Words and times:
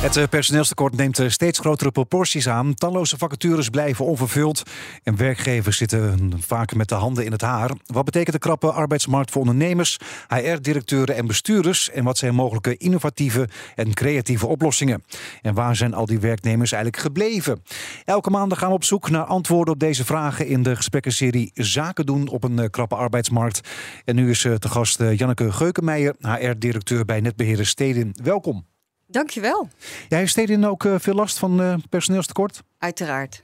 Het 0.00 0.16
eh, 0.16 0.28
personeelstekort 0.28 0.96
neemt 0.96 1.18
eh, 1.18 1.28
steeds 1.28 1.58
grotere 1.58 1.90
proporties 1.90 2.48
aan. 2.48 2.74
Talloze 2.74 3.18
vacatures 3.18 3.68
blijven 3.68 4.04
onvervuld. 4.04 4.62
En 5.02 5.16
werkgevers 5.16 5.76
zitten 5.76 6.32
vaak 6.46 6.74
met 6.74 6.88
de 6.88 6.94
handen 6.94 7.24
in 7.24 7.32
het 7.32 7.40
haar. 7.40 7.70
Wat 7.86 8.04
betekent 8.04 8.32
de 8.32 8.38
krappe 8.38 8.72
arbeidsmarkt 8.72 9.30
voor 9.30 9.40
ondernemers, 9.40 9.98
HR-directeuren 10.28 11.16
en 11.16 11.26
bestuurders? 11.26 11.90
En 11.90 12.04
wat 12.04 12.18
zijn 12.18 12.34
mogelijke 12.34 12.76
innovatieve 12.76 13.48
en 13.74 13.94
creatieve 13.94 14.46
oplossingen? 14.46 15.04
En 15.42 15.54
waar 15.54 15.76
zijn 15.76 15.94
al 15.94 16.06
die 16.06 16.20
werknemers 16.20 16.72
eigenlijk 16.72 17.02
gebleven? 17.02 17.62
Elke 18.04 18.30
maand 18.30 18.58
gaan 18.58 18.68
we 18.68 18.74
op 18.74 18.84
zoek 18.84 19.10
naar 19.10 19.24
antwoorden 19.24 19.74
op 19.74 19.80
deze 19.80 20.04
vragen 20.04 20.46
in 20.46 20.62
de 20.62 20.76
gesprekkenserie 20.76 21.50
Zaken 21.54 22.06
doen 22.06 22.28
op 22.28 22.44
een 22.44 22.58
eh, 22.58 22.70
krappe 22.70 22.94
arbeidsmarkt. 22.94 23.60
En 24.04 24.14
nu 24.14 24.30
is 24.30 24.40
te 24.40 24.68
gast 24.68 24.98
Janneke 24.98 25.52
Geukenmeijer, 25.52 26.14
HR-directeur 26.20 27.04
bij 27.04 27.20
Netbeheerder 27.20 27.66
Steden. 27.66 28.10
Welkom. 28.22 28.69
Dankjewel. 29.10 29.68
Jij 30.08 30.18
heeft 30.18 30.30
Stedin 30.30 30.66
ook 30.66 30.84
uh, 30.84 30.94
veel 30.98 31.14
last 31.14 31.38
van 31.38 31.60
uh, 31.60 31.74
personeelstekort? 31.88 32.62
Uiteraard. 32.78 33.42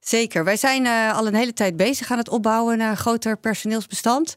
Zeker. 0.00 0.44
Wij 0.44 0.56
zijn 0.56 0.84
uh, 0.84 1.16
al 1.16 1.26
een 1.26 1.34
hele 1.34 1.52
tijd 1.52 1.76
bezig 1.76 2.10
aan 2.10 2.18
het 2.18 2.28
opbouwen 2.28 2.78
naar 2.78 2.90
een 2.90 2.96
groter 2.96 3.36
personeelsbestand. 3.36 4.34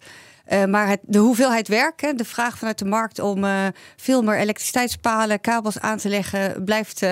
maar 0.67 0.87
het, 0.87 0.99
de 1.03 1.17
hoeveelheid 1.17 1.67
werk, 1.67 2.13
de 2.15 2.25
vraag 2.25 2.57
vanuit 2.57 2.79
de 2.79 2.85
markt 2.85 3.19
om 3.19 3.45
veel 3.95 4.21
meer 4.21 4.37
elektriciteitspalen, 4.37 5.41
kabels 5.41 5.79
aan 5.79 5.97
te 5.97 6.09
leggen, 6.09 6.63
blijft 6.63 7.05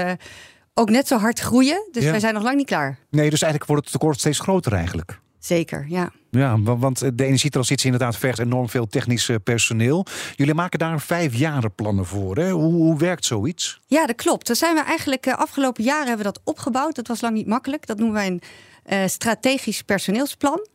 ook 0.74 0.90
net 0.90 1.08
zo 1.08 1.18
hard 1.18 1.40
groeien. 1.40 1.88
Dus 1.92 2.04
ja. 2.04 2.12
wij 2.12 2.20
zijn 2.20 2.34
nog 2.34 2.44
lang 2.44 2.56
niet 2.56 2.66
klaar. 2.66 2.98
Nee, 3.10 3.30
dus 3.30 3.42
eigenlijk 3.42 3.72
wordt 3.72 3.84
het 3.84 4.00
tekort 4.00 4.20
steeds 4.20 4.40
groter 4.40 4.74
eigenlijk. 4.74 5.22
Zeker, 5.46 5.86
ja. 5.88 6.12
Ja, 6.30 6.62
want 6.62 7.00
de 7.00 7.26
energietransitie 7.26 7.92
inderdaad 7.92 8.18
vergt 8.18 8.40
enorm 8.40 8.70
veel 8.70 8.88
technisch 8.88 9.30
eh, 9.30 9.36
personeel. 9.44 10.06
Jullie 10.36 10.54
maken 10.54 10.80
daar 10.80 11.02
vijfjarenplannen 11.02 12.06
voor. 12.06 12.36
Hè? 12.36 12.52
Hoe, 12.52 12.74
hoe, 12.74 12.98
werkt 12.98 13.26
zoiets? 13.26 13.80
Ja, 13.88 14.06
dat 14.06 14.16
klopt. 14.16 14.48
Dat 14.48 14.58
zijn 14.58 14.76
we 14.76 14.82
eigenlijk 14.82 15.26
uh, 15.26 15.34
afgelopen 15.34 15.84
jaren 15.84 16.08
hebben 16.08 16.26
we 16.26 16.32
dat 16.32 16.42
opgebouwd. 16.44 16.96
Dat 16.96 17.08
was 17.08 17.22
lang 17.22 17.34
niet 17.34 17.48
makkelijk. 17.48 17.86
Dat 17.86 17.98
noemen 17.98 18.16
wij 18.16 18.28
een 18.28 18.42
uh, 18.86 19.08
strategisch 19.08 19.82
personeelsplan. 19.82 20.68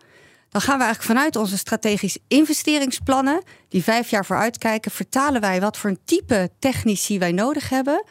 Dan 0.48 0.60
gaan 0.60 0.78
we 0.78 0.84
eigenlijk 0.84 1.18
vanuit 1.18 1.36
onze 1.36 1.58
strategisch 1.58 2.18
investeringsplannen, 2.28 3.42
die 3.68 3.82
vijf 3.82 4.10
jaar 4.10 4.26
vooruit 4.26 4.58
kijken, 4.58 4.90
vertalen 4.90 5.40
wij 5.40 5.60
wat 5.60 5.76
voor 5.76 5.90
een 5.90 6.00
type 6.04 6.50
technici 6.58 7.18
wij 7.18 7.32
nodig 7.32 7.68
hebben. 7.68 8.04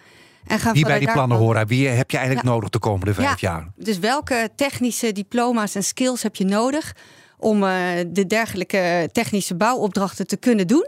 En 0.47 0.59
gaan 0.59 0.73
Wie 0.73 0.85
bij 0.85 0.99
die 0.99 1.11
plannen 1.11 1.37
horen? 1.37 1.67
Wie 1.67 1.87
heb 1.87 2.11
je 2.11 2.17
eigenlijk 2.17 2.47
nodig 2.47 2.69
de 2.69 2.79
komende 2.79 3.13
vijf 3.13 3.39
ja, 3.39 3.49
jaar? 3.49 3.67
Dus 3.75 3.99
welke 3.99 4.49
technische 4.55 5.11
diploma's 5.11 5.75
en 5.75 5.83
skills 5.83 6.23
heb 6.23 6.35
je 6.35 6.45
nodig 6.45 6.95
om 7.37 7.63
uh, 7.63 7.69
de 8.07 8.25
dergelijke 8.27 9.09
technische 9.11 9.55
bouwopdrachten 9.55 10.27
te 10.27 10.37
kunnen 10.37 10.67
doen? 10.67 10.87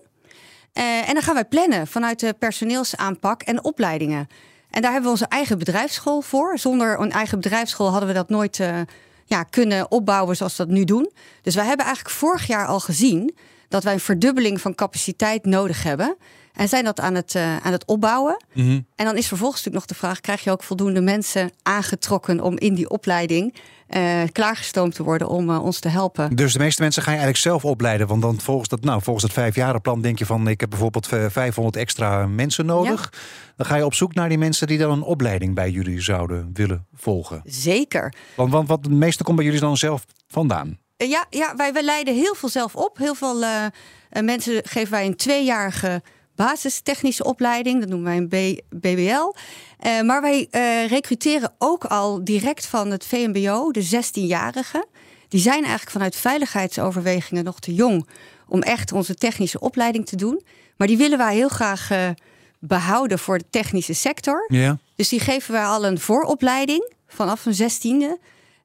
Uh, 0.73 1.07
en 1.07 1.13
dan 1.13 1.23
gaan 1.23 1.33
wij 1.33 1.45
plannen 1.45 1.87
vanuit 1.87 2.19
de 2.19 2.35
personeelsaanpak 2.39 3.41
en 3.41 3.63
opleidingen. 3.63 4.27
En 4.69 4.81
daar 4.81 4.91
hebben 4.91 5.11
we 5.11 5.17
onze 5.19 5.27
eigen 5.27 5.57
bedrijfsschool 5.57 6.21
voor. 6.21 6.57
Zonder 6.57 6.99
een 6.99 7.11
eigen 7.11 7.39
bedrijfsschool 7.41 7.89
hadden 7.89 8.07
we 8.07 8.15
dat 8.15 8.30
nooit 8.30 8.59
uh, 8.59 8.80
ja, 9.25 9.43
kunnen 9.43 9.91
opbouwen 9.91 10.35
zoals 10.35 10.57
we 10.57 10.65
dat 10.65 10.75
nu 10.75 10.83
doen. 10.83 11.11
Dus 11.41 11.55
wij 11.55 11.65
hebben 11.65 11.85
eigenlijk 11.85 12.15
vorig 12.15 12.47
jaar 12.47 12.67
al 12.67 12.80
gezien 12.80 13.35
dat 13.69 13.83
wij 13.83 13.93
een 13.93 13.99
verdubbeling 13.99 14.61
van 14.61 14.75
capaciteit 14.75 15.45
nodig 15.45 15.83
hebben. 15.83 16.17
En 16.53 16.67
zijn 16.67 16.83
dat 16.83 16.99
aan 16.99 17.15
het, 17.15 17.35
uh, 17.35 17.57
aan 17.57 17.71
het 17.71 17.85
opbouwen. 17.85 18.43
Mm 18.53 18.65
-hmm. 18.65 18.85
En 18.95 19.05
dan 19.05 19.17
is 19.17 19.27
vervolgens 19.27 19.63
natuurlijk 19.63 19.85
nog 19.85 19.97
de 19.97 20.05
vraag: 20.05 20.21
krijg 20.21 20.43
je 20.43 20.52
ook 20.52 20.63
voldoende 20.63 21.02
mensen 21.02 21.52
aangetrokken 21.61 22.41
om 22.41 22.58
in 22.58 22.73
die 22.73 22.89
opleiding 22.89 23.55
uh, 23.89 24.21
klaargestoomd 24.31 24.95
te 24.95 25.03
worden 25.03 25.27
om 25.27 25.49
uh, 25.49 25.63
ons 25.63 25.79
te 25.79 25.89
helpen? 25.89 26.35
Dus 26.35 26.53
de 26.53 26.59
meeste 26.59 26.81
mensen 26.81 27.02
ga 27.02 27.11
je 27.11 27.17
eigenlijk 27.17 27.45
zelf 27.45 27.65
opleiden. 27.65 28.08
Want 28.08 28.21
dan 28.21 28.39
volgens 28.39 28.69
dat, 28.69 28.83
nou, 28.83 29.02
volgens 29.02 29.25
het 29.25 29.33
vijfjarenplan 29.33 30.02
denk 30.02 30.19
je 30.19 30.25
van: 30.25 30.47
ik 30.47 30.59
heb 30.59 30.69
bijvoorbeeld 30.69 31.08
500 31.08 31.75
extra 31.75 32.27
mensen 32.27 32.65
nodig. 32.65 33.09
Ja. 33.11 33.19
Dan 33.55 33.65
ga 33.65 33.75
je 33.75 33.85
op 33.85 33.93
zoek 33.93 34.13
naar 34.13 34.29
die 34.29 34.37
mensen 34.37 34.67
die 34.67 34.77
dan 34.77 34.91
een 34.91 35.02
opleiding 35.02 35.55
bij 35.55 35.71
jullie 35.71 36.02
zouden 36.02 36.49
willen 36.53 36.85
volgen. 36.93 37.41
Zeker. 37.45 38.13
Want, 38.35 38.52
want 38.52 38.67
wat 38.67 38.79
het 38.83 38.93
meeste 38.93 39.23
komt 39.23 39.35
bij 39.35 39.45
jullie 39.45 39.59
dan 39.59 39.77
zelf 39.77 40.05
vandaan? 40.27 40.77
Ja, 41.08 41.26
ja 41.30 41.55
wij, 41.55 41.73
wij 41.73 41.83
leiden 41.83 42.14
heel 42.14 42.36
veel 42.36 42.49
zelf 42.49 42.76
op. 42.76 42.98
Heel 42.98 43.15
veel 43.15 43.43
mensen 44.10 44.61
geven 44.65 44.92
wij 44.92 45.05
een 45.05 45.15
tweejarige 45.15 46.02
basistechnische 46.36 47.23
opleiding. 47.23 47.80
Dat 47.80 47.89
noemen 47.89 48.27
wij 48.30 48.42
een 48.42 48.60
B 48.60 48.61
BBL. 48.70 49.33
Uh, 49.86 50.02
maar 50.02 50.21
wij 50.21 50.48
uh, 50.52 50.88
recruteren 50.88 51.54
ook 51.58 51.86
al 51.86 52.23
direct 52.23 52.65
van 52.65 52.92
het 52.92 53.05
VMBO, 53.05 53.71
de 53.71 53.86
16-jarigen. 53.86 54.86
Die 55.27 55.39
zijn 55.39 55.59
eigenlijk 55.59 55.92
vanuit 55.92 56.15
veiligheidsoverwegingen 56.15 57.43
nog 57.43 57.59
te 57.59 57.73
jong 57.73 58.08
om 58.48 58.61
echt 58.61 58.92
onze 58.92 59.15
technische 59.15 59.59
opleiding 59.59 60.05
te 60.05 60.15
doen. 60.15 60.43
Maar 60.77 60.88
die 60.88 60.98
willen 60.98 61.17
wij 61.17 61.36
heel 61.36 61.49
graag 61.49 61.89
behouden 62.59 63.20
voor 63.20 63.38
de 63.38 63.49
technische 63.49 63.93
sector. 63.93 64.45
Ja. 64.48 64.77
Dus 64.95 65.09
die 65.09 65.20
geven 65.20 65.54
wij 65.54 65.65
al 65.65 65.86
een 65.86 65.99
vooropleiding 65.99 66.92
vanaf 67.08 67.45
een 67.45 67.54
zestiende. 67.54 68.20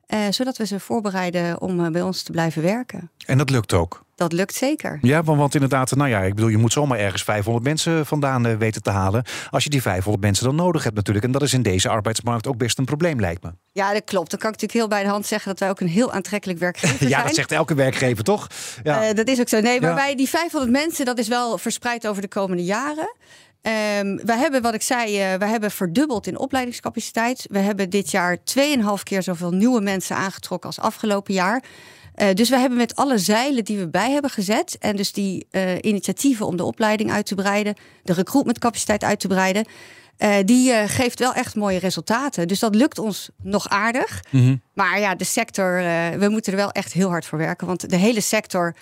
Uh, 0.09 0.21
zodat 0.31 0.57
we 0.57 0.67
ze 0.67 0.81
voorbereiden 0.81 1.61
om 1.61 1.81
uh, 1.81 1.89
bij 1.89 2.03
ons 2.03 2.23
te 2.23 2.33
blijven 2.33 2.63
werken. 2.63 3.11
En 3.27 3.39
dat 3.39 3.51
lukt 3.51 3.73
ook? 3.73 4.05
Dat 4.15 4.33
lukt 4.33 4.55
zeker. 4.55 4.99
Ja, 5.03 5.23
want, 5.23 5.39
want 5.39 5.55
inderdaad, 5.55 5.95
nou 5.95 6.11
ja, 6.11 6.21
ik 6.21 6.35
bedoel, 6.35 6.51
je 6.51 6.59
moet 6.59 6.73
zomaar 6.73 6.99
ergens 6.99 7.23
500 7.23 7.65
mensen 7.65 8.07
vandaan 8.07 8.47
uh, 8.47 8.57
weten 8.57 8.83
te 8.83 8.91
halen. 8.91 9.25
Als 9.51 9.65
je 9.65 9.71
die 9.71 9.83
500 9.83 10.25
mensen 10.25 10.45
dan 10.45 10.55
nodig 10.55 10.83
hebt 10.83 10.97
natuurlijk. 10.97 11.25
En 11.25 11.33
dat 11.33 11.43
is 11.43 11.53
in 11.53 11.63
deze 11.63 11.89
arbeidsmarkt 11.89 12.47
ook 12.47 12.57
best 12.57 12.79
een 12.79 12.85
probleem, 12.85 13.21
lijkt 13.21 13.43
me. 13.43 13.51
Ja, 13.73 13.93
dat 13.93 14.05
klopt. 14.05 14.31
Dan 14.31 14.39
kan 14.39 14.53
ik 14.53 14.61
natuurlijk 14.61 14.73
heel 14.73 14.99
bij 14.99 15.03
de 15.03 15.09
hand 15.09 15.27
zeggen 15.27 15.49
dat 15.51 15.59
wij 15.59 15.71
ook 15.71 15.81
een 15.81 15.89
heel 15.89 16.13
aantrekkelijk 16.13 16.59
werkgever 16.59 16.99
zijn. 17.09 17.11
ja, 17.11 17.23
dat 17.23 17.35
zegt 17.35 17.53
elke 17.53 17.75
werkgever, 17.75 18.25
toch? 18.25 18.47
Ja. 18.83 19.13
dat 19.13 19.29
is 19.29 19.41
ook 19.41 19.49
zo. 19.49 19.61
Nee, 19.61 19.81
maar 19.81 19.91
ja. 19.91 19.97
wij, 19.97 20.15
die 20.15 20.29
500 20.29 20.73
mensen, 20.73 21.05
dat 21.05 21.19
is 21.19 21.29
wel 21.29 21.59
verspreid 21.59 22.07
over 22.07 22.23
de 22.23 22.29
komende 22.29 22.65
jaren. 22.65 23.15
Um, 23.67 24.17
we 24.25 24.33
hebben, 24.33 24.63
wat 24.63 24.75
ik 24.75 24.83
zei, 24.83 25.33
uh, 25.33 25.39
we 25.39 25.47
hebben 25.47 25.71
verdubbeld 25.71 26.27
in 26.27 26.39
opleidingscapaciteit. 26.39 27.47
We 27.51 27.59
hebben 27.59 27.91
dit 27.91 28.11
jaar 28.11 28.37
2,5 28.37 29.03
keer 29.03 29.23
zoveel 29.23 29.51
nieuwe 29.51 29.81
mensen 29.81 30.17
aangetrokken 30.17 30.69
als 30.69 30.81
afgelopen 30.81 31.35
jaar. 31.35 31.63
Uh, 32.17 32.29
dus 32.35 32.49
we 32.49 32.59
hebben 32.59 32.79
met 32.79 32.97
alle 32.97 33.19
zeilen 33.19 33.65
die 33.65 33.79
we 33.79 33.89
bij 33.89 34.11
hebben 34.11 34.31
gezet. 34.31 34.77
En 34.79 34.97
dus 34.97 35.13
die 35.13 35.47
uh, 35.51 35.75
initiatieven 35.81 36.47
om 36.47 36.57
de 36.57 36.65
opleiding 36.65 37.11
uit 37.11 37.27
te 37.27 37.35
breiden, 37.35 37.75
de 38.03 38.13
recruitmentcapaciteit 38.13 39.05
uit 39.05 39.21
te 39.21 39.29
breiden. 39.29 39.67
Uh, 40.19 40.35
die 40.45 40.73
geeft 40.89 41.19
wel 41.19 41.33
echt 41.35 41.55
mooie 41.55 41.79
resultaten. 41.79 42.49
Dus 42.49 42.59
dat 42.59 42.75
lukt 42.75 42.99
ons 42.99 43.31
nog 43.43 43.69
aardig. 43.69 44.25
Mm 44.31 44.41
-hmm. 44.41 44.63
Maar 44.75 45.01
ja, 45.01 45.15
de 45.15 45.25
sector, 45.25 45.77
we 46.19 46.27
moeten 46.29 46.53
er 46.53 46.59
wel 46.59 46.71
echt 46.71 46.93
heel 46.93 47.09
hard 47.09 47.27
voor 47.27 47.39
werken. 47.39 47.67
Want 47.67 47.91
de 47.91 47.97
hele 47.97 48.21
sector 48.21 48.75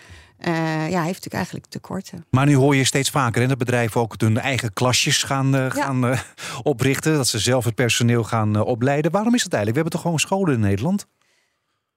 uh, 0.46 0.54
ja, 0.90 1.02
heeft 1.02 1.06
natuurlijk 1.06 1.34
eigenlijk 1.34 1.66
tekorten. 1.66 2.26
Maar 2.30 2.46
nu 2.46 2.54
hoor 2.54 2.76
je 2.76 2.84
steeds 2.84 3.10
vaker 3.10 3.42
in 3.42 3.48
dat 3.48 3.58
bedrijven 3.58 4.00
ook 4.00 4.14
hun 4.16 4.38
eigen 4.38 4.72
klasjes 4.72 5.22
gaan, 5.22 5.54
uh, 5.54 5.60
ja. 5.60 5.70
gaan 5.70 6.04
uh, 6.04 6.20
oprichten. 6.62 7.14
Dat 7.14 7.28
ze 7.28 7.38
zelf 7.38 7.64
het 7.64 7.74
personeel 7.74 8.24
gaan 8.24 8.60
opleiden. 8.60 9.10
Waarom 9.10 9.34
is 9.34 9.42
dat 9.42 9.52
eigenlijk? 9.52 9.84
We 9.84 9.90
hebben 9.90 9.92
toch 9.92 10.00
gewoon 10.00 10.18
scholen 10.18 10.54
in 10.54 10.68
Nederland? 10.70 11.06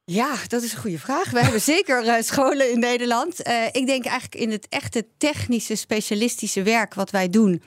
Ja, 0.03 0.35
dat 0.47 0.63
is 0.63 0.73
een 0.73 0.79
goede 0.79 0.99
vraag. 0.99 1.31
We 1.31 1.39
hebben 1.43 1.61
zeker 1.61 2.23
scholen 2.23 2.71
in 2.71 2.79
Nederland. 2.79 3.39
ik 3.71 3.85
denk 3.85 4.05
eigenlijk 4.05 4.35
in 4.35 4.51
het 4.51 4.67
echte 4.69 5.05
technische, 5.17 5.75
specialistische 5.75 6.63
werk 6.63 6.93
wat 6.93 7.11
wij 7.11 7.29
doen. 7.29 7.61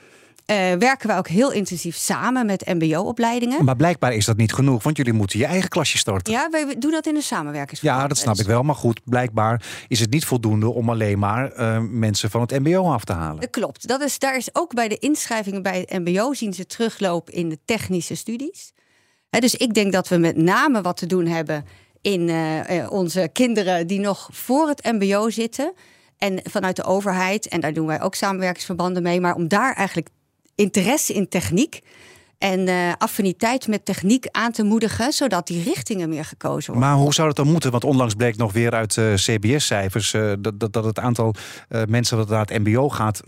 Uh, 0.49 0.55
werken 0.73 1.07
wij 1.07 1.17
ook 1.17 1.27
heel 1.27 1.51
intensief 1.51 1.95
samen 1.95 2.45
met 2.45 2.65
MBO-opleidingen. 2.65 3.65
Maar 3.65 3.75
blijkbaar 3.75 4.13
is 4.13 4.25
dat 4.25 4.37
niet 4.37 4.53
genoeg, 4.53 4.83
want 4.83 4.97
jullie 4.97 5.13
moeten 5.13 5.39
je 5.39 5.45
eigen 5.45 5.69
klasje 5.69 5.97
starten. 5.97 6.33
Ja, 6.33 6.49
wij 6.51 6.75
doen 6.79 6.91
dat 6.91 7.07
in 7.07 7.15
een 7.15 7.21
samenwerkingsverband. 7.21 8.01
Ja, 8.01 8.07
dat 8.07 8.17
snap 8.17 8.37
ik 8.37 8.45
wel. 8.45 8.63
Maar 8.63 8.75
goed, 8.75 9.01
blijkbaar 9.03 9.63
is 9.87 9.99
het 9.99 10.09
niet 10.09 10.25
voldoende 10.25 10.69
om 10.69 10.89
alleen 10.89 11.19
maar 11.19 11.59
uh, 11.59 11.79
mensen 11.89 12.29
van 12.29 12.41
het 12.41 12.51
MBO 12.51 12.91
af 12.91 13.03
te 13.03 13.13
halen. 13.13 13.41
Dat 13.41 13.49
klopt. 13.49 13.87
Dat 13.87 14.01
is, 14.01 14.19
daar 14.19 14.35
is 14.37 14.49
ook 14.55 14.73
bij 14.73 14.87
de 14.87 14.97
inschrijvingen 14.97 15.61
bij 15.61 15.79
het 15.87 16.05
MBO 16.05 16.33
zien 16.33 16.53
ze 16.53 16.65
teruglopen 16.65 17.33
in 17.33 17.49
de 17.49 17.59
technische 17.65 18.15
studies. 18.15 18.73
He, 19.29 19.39
dus 19.39 19.55
ik 19.55 19.73
denk 19.73 19.91
dat 19.91 20.07
we 20.07 20.17
met 20.17 20.37
name 20.37 20.81
wat 20.81 20.97
te 20.97 21.05
doen 21.05 21.25
hebben 21.25 21.65
in 22.01 22.27
uh, 22.27 22.91
onze 22.91 23.29
kinderen 23.33 23.87
die 23.87 23.99
nog 23.99 24.29
voor 24.31 24.67
het 24.67 24.83
MBO 24.83 25.29
zitten. 25.29 25.73
En 26.17 26.39
vanuit 26.43 26.75
de 26.75 26.83
overheid, 26.83 27.47
en 27.47 27.59
daar 27.59 27.73
doen 27.73 27.87
wij 27.87 28.01
ook 28.01 28.15
samenwerkingsverbanden 28.15 29.03
mee, 29.03 29.21
maar 29.21 29.35
om 29.35 29.47
daar 29.47 29.73
eigenlijk 29.73 30.09
interesse 30.59 31.13
in 31.13 31.27
techniek 31.27 31.81
en 32.37 32.67
uh, 32.67 32.93
affiniteit 32.97 33.67
met 33.67 33.85
techniek 33.85 34.27
aan 34.31 34.51
te 34.51 34.63
moedigen, 34.63 35.13
zodat 35.13 35.47
die 35.47 35.63
richtingen 35.63 36.09
meer 36.09 36.25
gekozen 36.25 36.73
worden. 36.73 36.89
Maar 36.89 36.99
hoe 36.99 37.13
zou 37.13 37.27
dat 37.27 37.35
dan 37.35 37.51
moeten? 37.51 37.71
Want 37.71 37.83
onlangs 37.83 38.13
bleek 38.13 38.37
nog 38.37 38.53
weer 38.53 38.71
uit 38.71 38.95
uh, 38.95 39.13
CBS-cijfers 39.13 40.13
uh, 40.13 40.33
dat, 40.39 40.59
dat, 40.59 40.73
dat, 40.73 40.83
het 40.83 40.99
aantal 40.99 41.33
mensen 41.87 42.17
dat 42.17 42.29
naar 42.29 42.45
het 42.45 42.57
MBO 42.63 42.89
gaat 42.89 43.21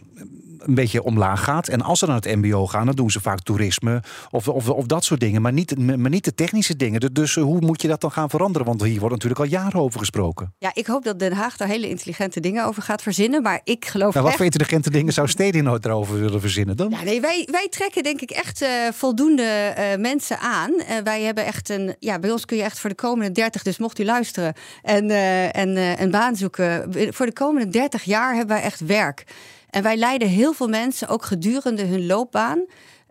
een 0.65 0.75
beetje 0.75 1.03
omlaag 1.03 1.43
gaat. 1.43 1.67
En 1.67 1.81
als 1.81 1.99
ze 1.99 2.05
naar 2.05 2.15
het 2.15 2.35
MBO 2.35 2.67
gaan, 2.67 2.85
dan 2.85 2.95
doen 2.95 3.11
ze 3.11 3.21
vaak 3.21 3.39
toerisme 3.41 4.03
of, 4.29 4.47
of, 4.47 4.69
of 4.69 4.85
dat 4.85 5.03
soort 5.03 5.19
dingen. 5.19 5.41
Maar 5.41 5.53
niet, 5.53 5.77
maar 5.79 6.09
niet 6.09 6.25
de 6.25 6.35
technische 6.35 6.75
dingen. 6.75 6.99
Dus, 6.99 7.09
dus 7.11 7.35
hoe 7.35 7.59
moet 7.59 7.81
je 7.81 7.87
dat 7.87 8.01
dan 8.01 8.11
gaan 8.11 8.29
veranderen? 8.29 8.67
Want 8.67 8.83
hier 8.83 8.99
wordt 8.99 9.13
natuurlijk 9.13 9.41
al 9.41 9.45
jaren 9.45 9.79
over 9.79 9.99
gesproken. 9.99 10.53
Ja, 10.57 10.71
ik 10.73 10.85
hoop 10.85 11.03
dat 11.03 11.19
Den 11.19 11.33
Haag 11.33 11.57
daar 11.57 11.67
hele 11.67 11.89
intelligente 11.89 12.39
dingen 12.39 12.65
over 12.65 12.83
gaat 12.83 13.01
verzinnen. 13.01 13.41
Maar 13.41 13.61
ik 13.63 13.85
geloof. 13.85 14.13
Nou, 14.13 14.23
wat 14.23 14.25
echt... 14.25 14.35
voor 14.35 14.45
intelligente 14.45 14.89
dingen 14.89 15.13
zou 15.13 15.27
Stedin 15.27 15.63
nooit 15.63 15.85
erover 15.85 16.19
willen 16.19 16.41
verzinnen 16.41 16.77
dan? 16.77 16.89
Ja, 16.89 17.03
nee, 17.03 17.21
wij, 17.21 17.47
wij 17.51 17.67
trekken 17.69 18.03
denk 18.03 18.21
ik 18.21 18.31
echt 18.31 18.61
uh, 18.61 18.69
voldoende 18.93 19.73
uh, 19.77 20.01
mensen 20.01 20.39
aan. 20.39 20.71
Uh, 20.71 20.97
wij 21.03 21.21
hebben 21.21 21.45
echt 21.45 21.69
een. 21.69 21.95
Ja, 21.99 22.19
bij 22.19 22.31
ons 22.31 22.45
kun 22.45 22.57
je 22.57 22.63
echt 22.63 22.79
voor 22.79 22.89
de 22.89 22.95
komende 22.95 23.31
30, 23.31 23.63
dus 23.63 23.77
mocht 23.77 23.99
u 23.99 24.05
luisteren 24.05 24.53
en, 24.81 25.09
en 25.51 26.01
een 26.01 26.11
baan 26.11 26.35
zoeken. 26.35 26.93
Voor 27.13 27.25
de 27.25 27.33
komende 27.33 27.69
30 27.69 28.03
jaar 28.03 28.35
hebben 28.35 28.55
wij 28.55 28.65
echt 28.65 28.79
werk. 28.79 29.25
En 29.71 29.83
wij 29.83 29.97
leiden 29.97 30.27
heel 30.27 30.53
veel 30.53 30.67
mensen 30.67 31.07
ook 31.07 31.25
gedurende 31.25 31.85
hun 31.85 32.05
loopbaan. 32.05 32.65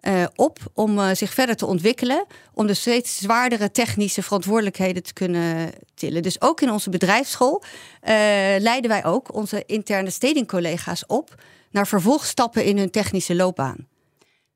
Uh, 0.08 0.24
op 0.34 0.58
om 0.74 0.98
uh, 0.98 1.10
zich 1.12 1.34
verder 1.34 1.56
te 1.56 1.66
ontwikkelen, 1.66 2.26
om 2.54 2.66
de 2.66 2.74
steeds 2.74 3.18
zwaardere 3.18 3.70
technische 3.70 4.22
verantwoordelijkheden 4.22 5.02
te 5.02 5.12
kunnen 5.12 5.72
tillen. 5.94 6.22
Dus 6.22 6.40
ook 6.40 6.60
in 6.60 6.70
onze 6.70 6.90
bedrijfsschool 6.90 7.62
uh, 7.62 8.08
leiden 8.58 8.90
wij 8.90 9.04
ook 9.04 9.34
onze 9.34 9.62
interne 9.66 10.10
stedingcollega's 10.10 11.04
op 11.06 11.42
naar 11.70 11.86
vervolgstappen 11.86 12.64
in 12.64 12.78
hun 12.78 12.90
technische 12.90 13.34
loopbaan. 13.34 13.89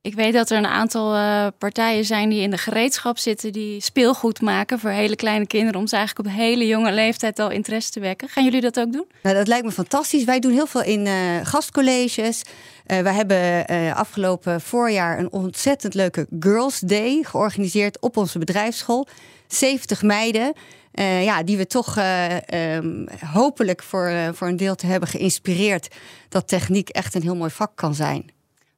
Ik 0.05 0.15
weet 0.15 0.33
dat 0.33 0.51
er 0.51 0.59
een 0.59 0.67
aantal 0.67 1.15
uh, 1.15 1.47
partijen 1.59 2.05
zijn 2.05 2.29
die 2.29 2.41
in 2.41 2.51
de 2.51 2.59
gereedschap 2.59 3.19
zitten, 3.19 3.53
die 3.53 3.81
speelgoed 3.81 4.41
maken 4.41 4.79
voor 4.79 4.91
hele 4.91 5.17
kleine 5.17 5.47
kinderen, 5.47 5.81
om 5.81 5.87
ze 5.87 5.97
eigenlijk 5.97 6.29
op 6.29 6.35
hele 6.35 6.67
jonge 6.67 6.93
leeftijd 6.93 7.39
al 7.39 7.51
interesse 7.51 7.91
te 7.91 8.01
wekken. 8.01 8.29
Gaan 8.29 8.45
jullie 8.45 8.61
dat 8.61 8.81
ook 8.81 8.93
doen? 8.93 9.07
Nou, 9.23 9.37
dat 9.37 9.47
lijkt 9.47 9.65
me 9.65 9.73
fantastisch. 9.73 10.25
Wij 10.25 10.41
doen 10.41 10.53
heel 10.53 10.67
veel 10.67 10.83
in 10.83 11.07
uh, 11.07 11.15
gastcolleges. 11.43 12.43
Uh, 12.87 12.99
we 12.99 13.11
hebben 13.11 13.67
afgelopen 13.95 14.61
voorjaar 14.61 15.19
een 15.19 15.33
ontzettend 15.33 15.95
leuke 15.95 16.27
Girls 16.41 16.79
Day 16.79 17.23
georganiseerd 17.23 18.01
op 18.01 18.17
onze 18.17 18.39
bedrijfsschool. 18.39 19.07
70 19.47 20.03
meiden. 20.03 20.53
ja, 21.23 21.43
die 21.43 21.57
we 21.57 21.67
toch 21.67 21.99
um, 22.55 23.09
hopelijk 23.33 23.83
voor, 23.83 24.13
voor 24.33 24.49
een 24.49 24.57
deel 24.57 24.75
te 24.75 24.87
hebben 24.87 25.09
geïnspireerd 25.09 25.89
dat 26.29 26.49
techniek 26.49 26.89
echt 26.89 27.15
een 27.15 27.23
heel 27.23 27.37
mooi 27.37 27.51
vak 27.51 27.71
kan 27.75 27.95
zijn. 27.95 28.34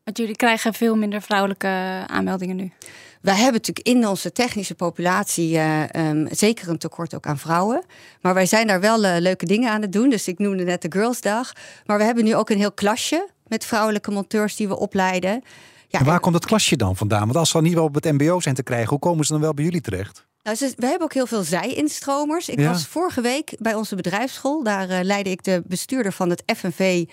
Want 0.06 0.18
jullie 0.18 0.36
krijgen 0.36 0.74
veel 0.74 0.96
minder 0.96 1.22
vrouwelijke 1.22 1.68
aanmeldingen 2.06 2.56
nu. 2.56 2.72
Wij 3.20 3.34
hebben 3.34 3.52
natuurlijk 3.52 3.86
in 3.86 4.06
onze 4.06 4.32
technische 4.32 4.74
populatie 4.74 5.52
uh, 5.52 5.82
um, 5.82 6.28
zeker 6.30 6.68
een 6.68 6.78
tekort 6.78 7.14
ook 7.14 7.26
aan 7.26 7.38
vrouwen. 7.38 7.84
Maar 8.20 8.34
wij 8.34 8.46
zijn 8.46 8.66
daar 8.66 8.80
wel 8.80 9.04
uh, 9.04 9.16
leuke 9.18 9.46
dingen 9.46 9.70
aan 9.70 9.80
het 9.80 9.92
doen. 9.92 10.10
Dus 10.10 10.28
ik 10.28 10.38
noemde 10.38 10.64
net 10.64 10.82
de 10.82 10.92
Girlsdag. 10.92 11.52
Maar 11.86 11.98
we 11.98 12.04
hebben 12.04 12.24
nu 12.24 12.34
ook 12.34 12.50
een 12.50 12.58
heel 12.58 12.72
klasje 12.72 13.28
met 13.46 13.64
vrouwelijke 13.64 14.10
monteurs 14.10 14.56
die 14.56 14.68
we 14.68 14.78
opleiden. 14.78 15.42
Ja, 15.88 15.98
en 15.98 16.04
waar 16.04 16.14
en... 16.14 16.20
komt 16.20 16.34
dat 16.34 16.46
klasje 16.46 16.76
dan 16.76 16.96
vandaan? 16.96 17.24
Want 17.24 17.36
als 17.36 17.50
ze 17.50 17.60
niet 17.60 17.74
wel 17.74 17.84
op 17.84 17.94
het 17.94 18.04
MBO 18.04 18.40
zijn 18.40 18.54
te 18.54 18.62
krijgen, 18.62 18.88
hoe 18.88 18.98
komen 18.98 19.24
ze 19.24 19.32
dan 19.32 19.40
wel 19.40 19.54
bij 19.54 19.64
jullie 19.64 19.80
terecht? 19.80 20.26
Nou, 20.42 20.56
we 20.58 20.86
hebben 20.86 21.02
ook 21.02 21.14
heel 21.14 21.26
veel 21.26 21.42
zij-instromers. 21.42 22.48
Ik 22.48 22.58
ja. 22.58 22.68
was 22.68 22.86
vorige 22.86 23.20
week 23.20 23.54
bij 23.58 23.74
onze 23.74 23.96
bedrijfsschool. 23.96 24.62
Daar 24.62 24.90
uh, 24.90 24.98
leidde 25.02 25.30
ik 25.30 25.44
de 25.44 25.62
bestuurder 25.66 26.12
van 26.12 26.30
het 26.30 26.42
FNV 26.56 27.04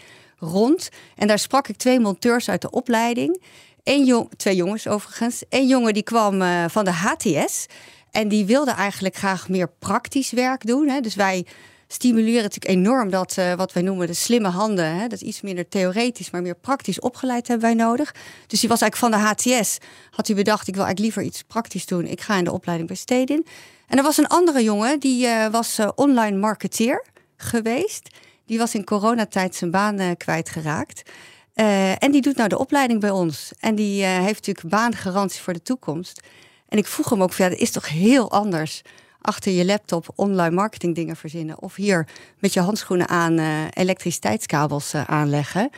rond. 0.43 0.89
En 1.15 1.27
daar 1.27 1.39
sprak 1.39 1.67
ik 1.67 1.77
twee 1.77 1.99
monteurs 1.99 2.49
uit 2.49 2.61
de 2.61 2.71
opleiding. 2.71 3.41
Jong, 3.83 4.29
twee 4.37 4.55
jongens 4.55 4.87
overigens. 4.87 5.43
Eén 5.49 5.67
jongen 5.67 5.93
die 5.93 6.03
kwam 6.03 6.41
uh, 6.41 6.65
van 6.67 6.85
de 6.85 6.91
HTS. 6.91 7.65
En 8.11 8.27
die 8.27 8.45
wilde 8.45 8.71
eigenlijk 8.71 9.15
graag 9.15 9.49
meer 9.49 9.69
praktisch 9.79 10.31
werk 10.31 10.65
doen. 10.65 10.87
Hè. 10.87 10.99
Dus 10.99 11.15
wij 11.15 11.45
stimuleren 11.87 12.41
natuurlijk 12.41 12.75
enorm 12.75 13.09
dat 13.09 13.35
uh, 13.39 13.53
wat 13.53 13.73
wij 13.73 13.83
noemen 13.83 14.07
de 14.07 14.13
slimme 14.13 14.47
handen. 14.47 14.95
Hè. 14.95 15.07
Dat 15.07 15.21
is 15.21 15.27
iets 15.27 15.41
minder 15.41 15.67
theoretisch, 15.67 16.29
maar 16.29 16.41
meer 16.41 16.55
praktisch 16.55 16.99
opgeleid 16.99 17.47
hebben 17.47 17.67
wij 17.67 17.85
nodig. 17.85 18.15
Dus 18.47 18.59
die 18.59 18.69
was 18.69 18.81
eigenlijk 18.81 19.13
van 19.13 19.21
de 19.21 19.27
HTS. 19.27 19.77
Had 20.11 20.27
hij 20.27 20.35
bedacht, 20.35 20.67
ik 20.67 20.75
wil 20.75 20.85
eigenlijk 20.85 21.15
liever 21.15 21.33
iets 21.33 21.43
praktisch 21.43 21.85
doen. 21.85 22.05
Ik 22.05 22.21
ga 22.21 22.37
in 22.37 22.43
de 22.43 22.51
opleiding 22.51 22.87
bij 22.87 22.97
Stedin. 22.97 23.45
En 23.87 23.97
er 23.97 24.03
was 24.03 24.17
een 24.17 24.27
andere 24.27 24.63
jongen, 24.63 24.99
die 24.99 25.25
uh, 25.25 25.47
was 25.47 25.79
online 25.95 26.37
marketeer 26.37 27.05
geweest. 27.37 28.09
Die 28.45 28.57
was 28.57 28.75
in 28.75 28.83
coronatijd 28.83 29.55
zijn 29.55 29.71
baan 29.71 30.01
uh, 30.01 30.11
kwijtgeraakt. 30.17 31.09
Uh, 31.55 32.03
en 32.03 32.11
die 32.11 32.21
doet 32.21 32.35
nou 32.35 32.49
de 32.49 32.57
opleiding 32.57 32.99
bij 32.99 33.09
ons. 33.09 33.51
En 33.59 33.75
die 33.75 34.01
uh, 34.01 34.07
heeft 34.07 34.47
natuurlijk 34.47 34.69
baangarantie 34.69 35.41
voor 35.41 35.53
de 35.53 35.61
toekomst. 35.61 36.21
En 36.69 36.77
ik 36.77 36.87
vroeg 36.87 37.09
hem 37.09 37.23
ook, 37.23 37.33
ja, 37.33 37.47
is 37.47 37.71
toch 37.71 37.89
heel 37.89 38.31
anders 38.31 38.81
achter 39.21 39.51
je 39.51 39.65
laptop 39.65 40.07
online 40.15 40.55
marketing 40.55 40.95
dingen 40.95 41.15
verzinnen. 41.15 41.61
Of 41.61 41.75
hier 41.75 42.07
met 42.39 42.53
je 42.53 42.59
handschoenen 42.59 43.07
aan 43.07 43.39
elektriciteitskabels 43.69 44.95
aanleggen. 44.95 45.69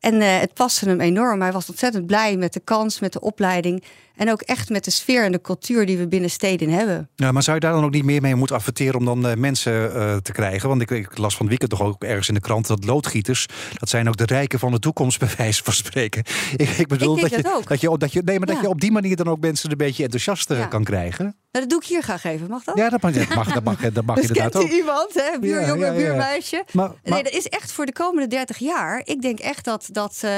En 0.00 0.14
uh, 0.14 0.38
het 0.38 0.54
paste 0.54 0.88
hem 0.88 1.00
enorm. 1.00 1.40
Hij 1.40 1.52
was 1.52 1.68
ontzettend 1.68 2.06
blij 2.06 2.36
met 2.36 2.52
de 2.52 2.60
kans, 2.60 3.00
met 3.00 3.12
de 3.12 3.20
opleiding. 3.20 3.84
En 4.16 4.30
ook 4.30 4.42
echt 4.42 4.68
met 4.68 4.84
de 4.84 4.90
sfeer 4.90 5.24
en 5.24 5.32
de 5.32 5.40
cultuur 5.40 5.86
die 5.86 5.98
we 5.98 6.08
binnen 6.08 6.30
steden 6.30 6.68
hebben. 6.68 7.08
Ja, 7.16 7.32
maar 7.32 7.42
zou 7.42 7.56
je 7.56 7.62
daar 7.62 7.72
dan 7.72 7.84
ook 7.84 7.90
niet 7.90 8.04
meer 8.04 8.20
mee 8.20 8.34
moeten 8.34 8.56
adverteren 8.56 8.98
om 8.98 9.04
dan 9.04 9.26
uh, 9.26 9.34
mensen 9.34 9.72
uh, 9.72 10.16
te 10.16 10.32
krijgen? 10.32 10.68
Want 10.68 10.80
ik, 10.80 10.90
ik, 10.90 11.18
las 11.18 11.36
van 11.36 11.46
het 11.46 11.48
weekend 11.48 11.70
toch 11.70 11.88
ook 11.88 12.04
ergens 12.04 12.28
in 12.28 12.34
de 12.34 12.40
krant 12.40 12.66
dat 12.66 12.84
loodgieters, 12.84 13.46
dat 13.74 13.88
zijn 13.88 14.08
ook 14.08 14.16
de 14.16 14.24
rijken 14.24 14.58
van 14.58 14.72
de 14.72 14.78
toekomst, 14.78 15.18
bij 15.18 15.28
wijze 15.36 15.62
van 15.64 15.72
spreken. 15.72 16.24
Ik, 16.56 16.68
ik 16.68 16.86
bedoel 16.86 17.16
ik 17.16 17.22
dat, 17.22 17.30
je, 17.30 17.62
dat, 17.66 17.80
je, 17.80 17.98
dat 17.98 18.12
je, 18.12 18.22
nee, 18.24 18.38
maar 18.38 18.48
ja. 18.48 18.54
dat 18.54 18.62
je 18.62 18.68
op 18.68 18.80
die 18.80 18.92
manier 18.92 19.16
dan 19.16 19.28
ook 19.28 19.40
mensen 19.40 19.70
een 19.70 19.76
beetje 19.76 20.02
enthousiast 20.02 20.48
ja. 20.48 20.66
kan 20.66 20.84
krijgen. 20.84 21.36
Nou, 21.52 21.66
dat 21.66 21.68
doe 21.68 21.80
ik 21.80 21.86
hier 21.86 22.02
graag 22.02 22.24
even, 22.24 22.48
mag 22.48 22.64
dat? 22.64 22.76
Ja, 22.76 22.88
dat 22.88 23.02
mag, 23.02 23.12
dat 23.12 23.28
mag, 23.34 23.52
dat 23.52 23.64
mag, 23.64 23.92
dat 23.92 24.04
mag 24.04 24.16
dus 24.20 24.26
inderdaad 24.26 24.52
kent 24.52 24.64
ook. 24.64 24.70
iemand, 24.70 25.14
hè? 25.14 25.38
buurjongen, 25.38 25.94
ja, 25.94 25.98
buurmeisje. 26.00 26.64
Maar, 26.72 26.88
maar, 26.88 26.98
nee, 27.04 27.22
dat 27.22 27.32
is 27.32 27.46
echt 27.48 27.72
voor 27.72 27.86
de 27.86 27.92
komende 27.92 28.28
30 28.28 28.58
jaar. 28.58 29.02
Ik 29.04 29.22
denk 29.22 29.38
echt 29.38 29.64
dat 29.64 29.88
dat. 29.92 30.20
Uh, 30.24 30.30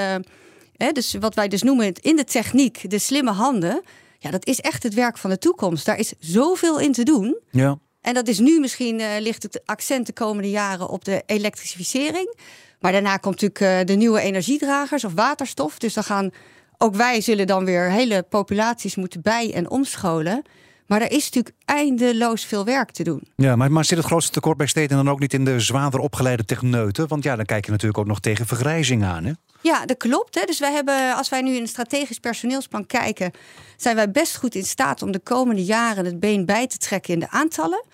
hè, 0.76 0.93
dus 0.93 1.14
wat 1.20 1.35
wij 1.35 1.49
dus 1.49 1.62
noemen 1.62 1.93
in 2.00 2.17
de 2.17 2.25
techniek, 2.25 2.91
de 2.91 2.99
slimme 2.99 3.31
handen. 3.31 3.82
Ja, 4.19 4.31
dat 4.31 4.47
is 4.47 4.61
echt 4.61 4.82
het 4.82 4.94
werk 4.94 5.19
van 5.19 5.31
de 5.31 5.38
toekomst. 5.38 5.87
Daar 5.87 5.99
is 5.99 6.12
zoveel 6.19 6.79
in 6.81 6.93
te 6.93 7.03
doen. 7.03 7.38
Ja. 7.50 7.79
En 8.00 8.15
dat 8.15 8.29
is 8.29 8.38
nu 8.38 8.61
misschien 8.61 8.99
uh, 9.00 9.06
ligt 9.19 9.43
het 9.43 9.61
accent 9.65 10.06
de 10.06 10.12
komende 10.12 10.50
jaren 10.50 10.88
op 10.88 11.05
de 11.05 11.23
elektrificering. 11.26 12.37
Maar 12.81 12.93
daarna 12.93 13.17
komt 13.17 13.41
natuurlijk 13.41 13.81
uh, 13.81 13.87
de 13.87 13.94
nieuwe 14.00 14.20
energiedragers 14.20 15.05
of 15.05 15.12
waterstof. 15.15 15.79
Dus 15.79 15.94
dan 15.94 16.05
gaan 16.05 16.31
ook 16.79 16.94
wij 16.94 17.20
zullen 17.20 17.47
dan 17.47 17.65
weer 17.65 17.91
hele 17.91 18.23
populaties 18.23 18.97
moeten 18.97 19.23
bij- 19.23 19.53
en 19.55 19.70
omscholen. 19.70 20.43
Maar 20.87 21.00
er 21.00 21.11
is 21.11 21.25
natuurlijk 21.25 21.55
eindeloos 21.64 22.44
veel 22.44 22.64
werk 22.64 22.90
te 22.90 23.02
doen. 23.02 23.23
Ja, 23.37 23.56
maar, 23.56 23.73
maar 23.73 23.84
zit 23.84 23.99
het 23.99 24.06
grootste 24.06 24.32
tekort 24.32 24.56
bij 24.56 24.67
steden 24.67 24.96
dan 24.96 25.11
ook 25.11 25.20
niet 25.20 25.34
in 25.34 25.44
de 25.44 25.61
zwaarder 25.61 26.00
opgeleide 26.00 26.44
techneuten? 26.44 27.08
Want 27.08 27.25
ja, 27.25 27.37
dan 27.37 27.44
kijk 27.44 27.64
je 27.64 27.70
natuurlijk 27.70 27.99
ook 27.99 28.06
nog 28.06 28.20
tegen 28.20 28.46
vergrijzing 28.46 29.05
aan. 29.05 29.25
Hè? 29.25 29.32
Ja, 29.61 29.87
dat 29.87 29.96
klopt. 29.96 30.34
Hè. 30.34 30.44
Dus 30.44 30.58
wij 30.58 30.73
hebben, 30.73 31.17
als 31.17 31.29
wij 31.29 31.43
nu 31.43 31.55
in 31.55 31.61
een 31.61 31.69
strategisch 31.69 32.19
personeelsplan 32.19 32.87
kijken, 32.87 33.32
zijn 33.76 33.96
wij 33.96 34.11
best 34.11 34.37
goed 34.37 34.55
in 34.55 34.64
staat 34.64 35.02
om 35.02 35.11
de 35.11 35.20
komende 35.20 35.64
jaren 35.64 36.05
het 36.05 36.20
been 36.20 36.46
bij 36.46 36.67
te 36.67 36.79
trekken 36.79 37.14
in 37.14 37.20
de 37.20 37.31
aantallen. 37.31 37.84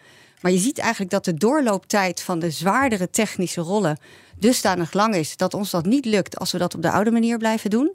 Maar 0.40 0.52
je 0.52 0.58
ziet 0.58 0.78
eigenlijk 0.78 1.10
dat 1.10 1.24
de 1.24 1.34
doorlooptijd 1.34 2.22
van 2.22 2.38
de 2.38 2.50
zwaardere 2.50 3.10
technische 3.10 3.60
rollen 3.60 3.98
dusdanig 4.38 4.92
lang 4.92 5.14
is 5.14 5.36
dat 5.36 5.54
ons 5.54 5.70
dat 5.70 5.86
niet 5.86 6.04
lukt 6.04 6.38
als 6.38 6.52
we 6.52 6.58
dat 6.58 6.74
op 6.74 6.82
de 6.82 6.90
oude 6.90 7.10
manier 7.10 7.38
blijven 7.38 7.70
doen. 7.70 7.92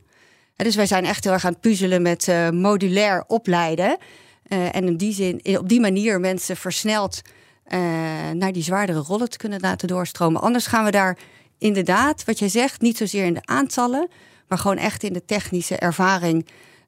Dus 0.56 0.76
wij 0.76 0.86
zijn 0.86 1.06
echt 1.06 1.24
heel 1.24 1.34
erg 1.34 1.46
aan 1.46 1.52
het 1.52 1.62
puzzelen 1.62 2.02
met 2.02 2.28
uh, 2.28 2.50
modulair 2.50 3.24
opleiden. 3.28 3.98
Uh, 4.54 4.76
en 4.76 4.86
in 4.86 4.98
die 4.98 5.14
zin, 5.14 5.58
op 5.58 5.70
die 5.70 5.80
manier 5.80 6.20
mensen 6.20 6.58
versneld 6.58 7.22
uh, 7.68 7.80
naar 8.32 8.52
die 8.52 8.64
zwaardere 8.64 9.00
rollen 9.00 9.30
te 9.30 9.38
kunnen 9.38 9.60
laten 9.60 9.88
doorstromen. 9.88 10.42
Anders 10.42 10.68
gaan 10.68 10.86
we 10.86 10.92
daar 10.92 11.18
inderdaad, 11.58 12.26
wat 12.26 12.40
jij 12.40 12.50
zegt, 12.50 12.82
niet 12.82 12.98
zozeer 12.98 13.26
in 13.26 13.34
de 13.34 13.46
aantallen, 13.46 14.08
maar 14.48 14.58
gewoon 14.58 14.78
echt 14.78 15.04
in 15.04 15.14
de 15.14 15.26
technische 15.26 15.78
ervaring 15.78 16.48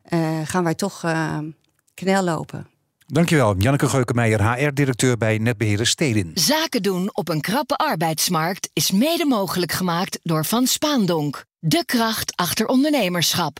uh, 0.09 0.39
gaan 0.43 0.63
wij 0.63 0.75
toch 0.75 1.03
uh, 1.03 1.37
knel 1.93 2.23
lopen. 2.23 2.67
Dankjewel, 3.07 3.55
Janneke 3.57 3.89
Geukemeijer, 3.89 4.51
HR-directeur 4.51 5.17
bij 5.17 5.37
Netbeheerder 5.37 5.87
Stedin. 5.87 6.31
Zaken 6.33 6.83
doen 6.83 7.09
op 7.13 7.29
een 7.29 7.41
krappe 7.41 7.75
arbeidsmarkt 7.75 8.69
is 8.73 8.91
mede 8.91 9.25
mogelijk 9.25 9.71
gemaakt 9.71 10.19
door 10.23 10.45
Van 10.45 10.67
Spaandonk. 10.67 11.45
De 11.59 11.83
kracht 11.85 12.35
achter 12.35 12.67
ondernemerschap. 12.67 13.59